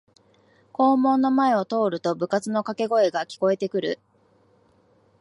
[0.73, 3.99] 校門の前を通ると部活のかけ声が聞こえてくる